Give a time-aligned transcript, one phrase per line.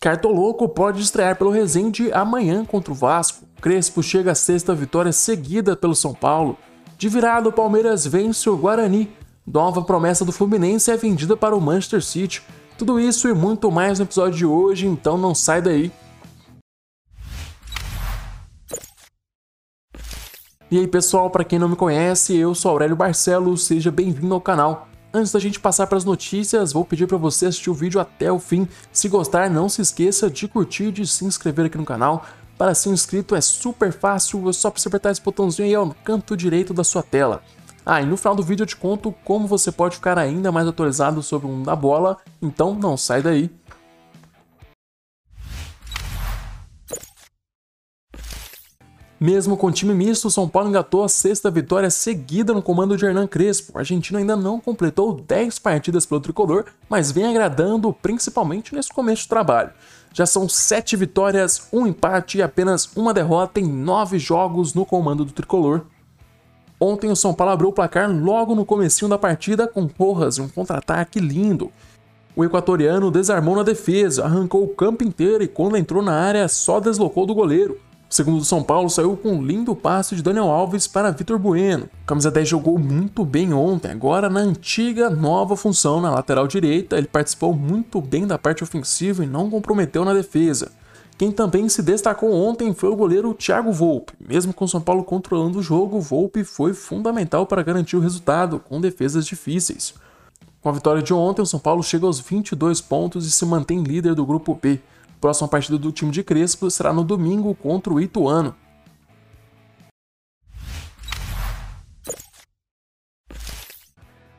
[0.00, 3.44] Cartoloco pode estrear pelo Resende amanhã contra o Vasco.
[3.60, 6.56] Crespo chega à sexta vitória seguida pelo São Paulo.
[6.96, 9.12] De virada, o Palmeiras vence o Guarani.
[9.46, 12.42] Nova promessa do Fluminense é vendida para o Manchester City.
[12.78, 15.92] Tudo isso e muito mais no episódio de hoje, então não sai daí.
[20.70, 24.40] E aí pessoal, para quem não me conhece, eu sou Aurélio Barcelos, seja bem-vindo ao
[24.40, 24.89] canal.
[25.12, 28.30] Antes da gente passar para as notícias, vou pedir para você assistir o vídeo até
[28.30, 28.68] o fim.
[28.92, 32.24] Se gostar, não se esqueça de curtir e de se inscrever aqui no canal.
[32.56, 36.36] Para ser inscrito é super fácil, é só você apertar esse botãozinho aí no canto
[36.36, 37.42] direito da sua tela.
[37.84, 40.68] Ah, e no final do vídeo eu te conto como você pode ficar ainda mais
[40.68, 43.50] atualizado sobre o mundo da bola, então não sai daí.
[49.22, 53.04] Mesmo com time misto, o São Paulo engatou a sexta vitória seguida no comando de
[53.04, 53.72] Hernan Crespo.
[53.74, 59.24] O argentino ainda não completou 10 partidas pelo tricolor, mas vem agradando principalmente nesse começo
[59.24, 59.72] de trabalho.
[60.14, 65.22] Já são 7 vitórias, um empate e apenas uma derrota em 9 jogos no comando
[65.22, 65.82] do tricolor.
[66.80, 70.40] Ontem o São Paulo abriu o placar logo no comecinho da partida com Porras e
[70.40, 71.70] um contra-ataque lindo.
[72.34, 76.80] O equatoriano desarmou na defesa, arrancou o campo inteiro e quando entrou na área só
[76.80, 77.78] deslocou do goleiro.
[78.10, 81.38] O segundo do São Paulo saiu com um lindo passe de Daniel Alves para Vitor
[81.38, 81.88] Bueno.
[82.02, 86.98] O camisa 10 jogou muito bem ontem, agora na antiga nova função na lateral direita,
[86.98, 90.72] ele participou muito bem da parte ofensiva e não comprometeu na defesa.
[91.16, 94.12] Quem também se destacou ontem foi o goleiro Thiago Volpe.
[94.18, 98.58] Mesmo com o São Paulo controlando o jogo, Volpe foi fundamental para garantir o resultado,
[98.58, 99.94] com defesas difíceis.
[100.60, 103.84] Com a vitória de ontem, o São Paulo chega aos 22 pontos e se mantém
[103.84, 104.80] líder do grupo B.
[105.20, 108.54] Próxima partida do time de Crespo será no domingo contra o Ituano.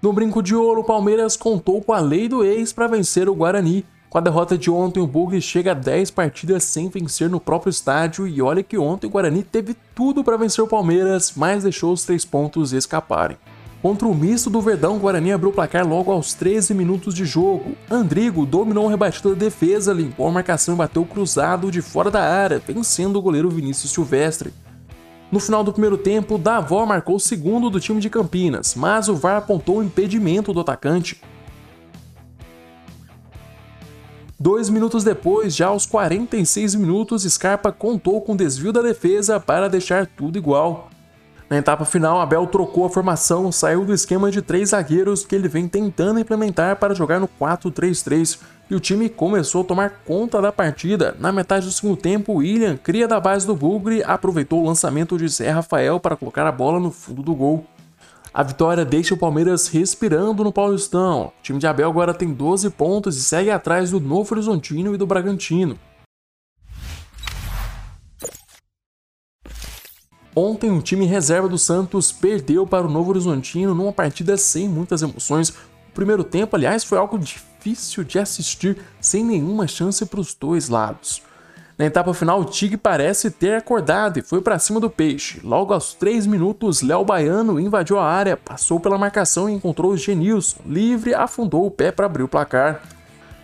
[0.00, 3.34] No brinco de ouro, o Palmeiras contou com a lei do ex para vencer o
[3.34, 3.84] Guarani.
[4.08, 7.70] Com a derrota de ontem, o Bugre chega a 10 partidas sem vencer no próprio
[7.70, 11.92] estádio e olha que ontem o Guarani teve tudo para vencer o Palmeiras, mas deixou
[11.92, 13.36] os três pontos escaparem.
[13.80, 17.24] Contra o misto do Verdão, o Guarani abriu o placar logo aos 13 minutos de
[17.24, 17.76] jogo.
[17.88, 22.20] Andrigo dominou o rebatido da defesa, limpou a marcação e bateu cruzado de fora da
[22.20, 24.52] área, vencendo o goleiro Vinícius Silvestre.
[25.30, 29.14] No final do primeiro tempo, Davó marcou o segundo do time de Campinas, mas o
[29.14, 31.20] VAR apontou o impedimento do atacante.
[34.40, 40.06] Dois minutos depois, já aos 46 minutos, Scarpa contou com desvio da defesa para deixar
[40.06, 40.88] tudo igual.
[41.50, 45.48] Na etapa final, Abel trocou a formação, saiu do esquema de três zagueiros que ele
[45.48, 48.38] vem tentando implementar para jogar no 4-3-3
[48.70, 51.16] e o time começou a tomar conta da partida.
[51.18, 55.26] Na metade do segundo tempo, William, cria da base do Bugre, aproveitou o lançamento de
[55.26, 57.64] Zé Rafael para colocar a bola no fundo do gol.
[58.34, 61.32] A vitória deixa o Palmeiras respirando no Paulistão.
[61.38, 64.98] O time de Abel agora tem 12 pontos e segue atrás do Novo Horizontino e
[64.98, 65.78] do Bragantino.
[70.40, 75.02] Ontem, o time reserva do Santos perdeu para o Novo Horizontino numa partida sem muitas
[75.02, 75.48] emoções.
[75.48, 80.68] O primeiro tempo, aliás, foi algo difícil de assistir, sem nenhuma chance para os dois
[80.68, 81.20] lados.
[81.76, 85.40] Na etapa final, o Tig parece ter acordado e foi para cima do peixe.
[85.42, 89.96] Logo aos 3 minutos, Léo Baiano invadiu a área, passou pela marcação e encontrou o
[89.96, 90.60] Genilson.
[90.64, 92.80] Livre, afundou o pé para abrir o placar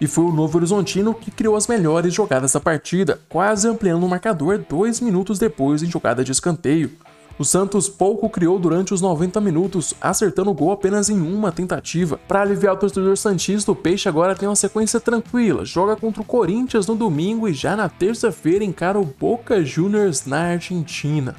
[0.00, 4.08] e foi o Novo Horizontino que criou as melhores jogadas da partida, quase ampliando o
[4.08, 6.92] marcador dois minutos depois em jogada de escanteio.
[7.38, 12.18] O Santos pouco criou durante os 90 minutos, acertando o gol apenas em uma tentativa.
[12.26, 16.24] Para aliviar o torcedor santista, o Peixe agora tem uma sequência tranquila, joga contra o
[16.24, 21.36] Corinthians no domingo e já na terça-feira encara o Boca Juniors na Argentina.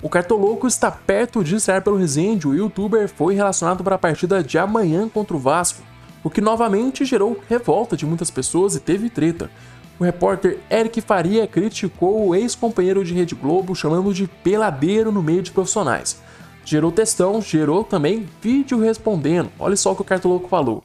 [0.00, 4.44] O Cartoloco está perto de estrear pelo Resende, o youtuber foi relacionado para a partida
[4.44, 5.82] de amanhã contra o Vasco,
[6.22, 9.50] o que novamente gerou revolta de muitas pessoas e teve treta.
[9.98, 15.42] O repórter Eric Faria criticou o ex-companheiro de Rede Globo chamando de peladeiro no meio
[15.42, 16.22] de profissionais.
[16.64, 19.50] Gerou textão, gerou também vídeo respondendo.
[19.58, 20.84] Olha só o que o Cartoloco falou.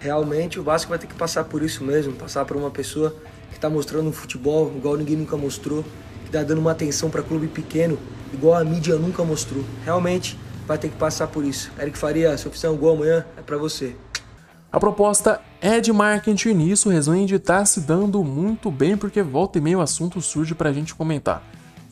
[0.00, 3.14] Realmente o Vasco vai ter que passar por isso mesmo, passar por uma pessoa
[3.50, 5.84] que está mostrando um futebol igual ninguém nunca mostrou,
[6.28, 7.98] que tá dando uma atenção para clube pequeno,
[8.34, 9.64] igual a mídia nunca mostrou.
[9.82, 11.72] Realmente vai ter que passar por isso.
[11.80, 13.96] Eric Faria, se eu fizer um gol amanhã, é para você.
[14.70, 19.22] A proposta é de marketing e nisso o Resende está se dando muito bem porque
[19.22, 21.42] volta e meio o assunto surge para a gente comentar.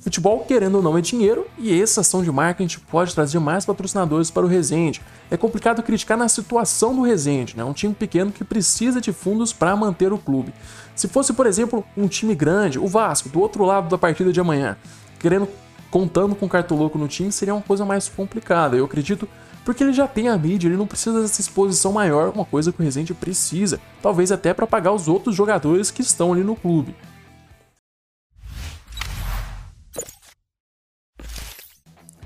[0.07, 4.31] Futebol, querendo ou não, é dinheiro e essa ação de marketing pode trazer mais patrocinadores
[4.31, 5.03] para o Resende.
[5.29, 7.65] É complicado criticar na situação do Resende, né?
[7.65, 10.55] um time pequeno que precisa de fundos para manter o clube.
[10.95, 14.39] Se fosse, por exemplo, um time grande, o Vasco, do outro lado da partida de
[14.39, 14.77] amanhã,
[15.19, 15.49] querendo
[15.91, 18.77] contando com o Cartoloco no time, seria uma coisa mais complicada.
[18.77, 19.29] Eu acredito
[19.65, 22.81] porque ele já tem a mídia, ele não precisa dessa exposição maior, uma coisa que
[22.81, 26.95] o Rezende precisa, talvez até para pagar os outros jogadores que estão ali no clube.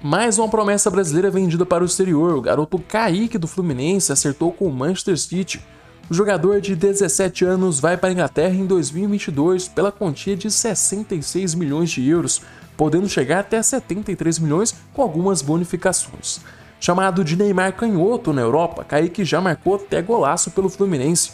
[0.02, 2.35] Mais uma promessa brasileira vendida para o exterior.
[2.35, 5.62] O garoto Kaique do Fluminense acertou com o Manchester City.
[6.08, 11.55] O jogador de 17 anos vai para a Inglaterra em 2022 pela quantia de 66
[11.55, 12.41] milhões de euros,
[12.79, 16.41] podendo chegar até 73 milhões com algumas bonificações.
[16.81, 21.32] Chamado de Neymar canhoto na Europa, Kaique já marcou até golaço pelo Fluminense.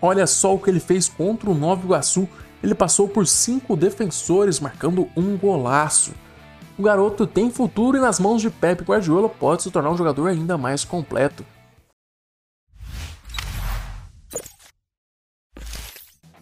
[0.00, 2.28] Olha só o que ele fez contra o Nova Iguaçu,
[2.62, 6.12] ele passou por cinco defensores marcando um golaço.
[6.78, 10.28] O garoto tem futuro e nas mãos de Pep Guardiola pode se tornar um jogador
[10.28, 11.44] ainda mais completo.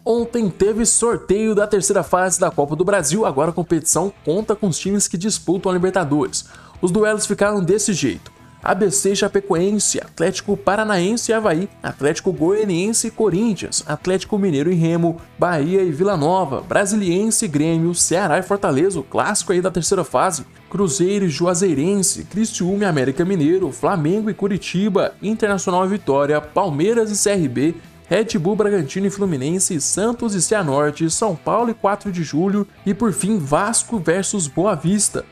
[0.03, 4.67] Ontem teve sorteio da terceira fase da Copa do Brasil, agora a competição conta com
[4.67, 6.45] os times que disputam a Libertadores.
[6.81, 8.34] Os duelos ficaram desse jeito.
[8.65, 15.83] ABC Chapecoense, Atlético Paranaense e Havaí, Atlético Goianiense e Corinthians, Atlético Mineiro e Remo, Bahia
[15.83, 20.47] e Vila Nova, Brasiliense e Grêmio, Ceará e Fortaleza, o clássico aí da terceira fase,
[20.67, 27.23] Cruzeiro e Juazeirense, Cristiúme e América Mineiro, Flamengo e Curitiba, Internacional e Vitória, Palmeiras e
[27.23, 27.75] CRB,
[28.07, 32.93] Red Bull Bragantino e Fluminense, Santos e Cianorte, São Paulo e 4 de julho e
[32.93, 35.23] por fim Vasco versus Boa Vista.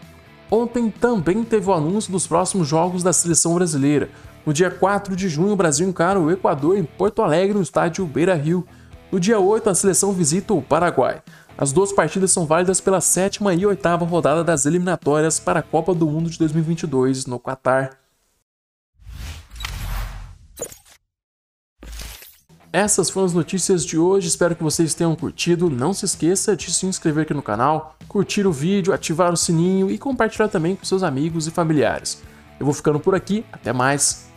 [0.50, 4.10] Ontem também teve o anúncio dos próximos jogos da seleção brasileira.
[4.46, 8.06] No dia 4 de junho, o Brasil encara o Equador em Porto Alegre, no estádio
[8.06, 8.66] Beira Rio.
[9.12, 11.22] No dia 8, a seleção visita o Paraguai.
[11.58, 15.94] As duas partidas são válidas pela sétima e oitava rodada das eliminatórias para a Copa
[15.94, 18.03] do Mundo de 2022 no Catar.
[22.74, 25.70] Essas foram as notícias de hoje, espero que vocês tenham curtido.
[25.70, 29.92] Não se esqueça de se inscrever aqui no canal, curtir o vídeo, ativar o sininho
[29.92, 32.24] e compartilhar também com seus amigos e familiares.
[32.60, 34.33] Eu vou ficando por aqui, até mais!